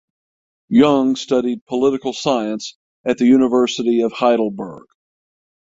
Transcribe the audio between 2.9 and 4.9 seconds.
at the University of Heidelberg.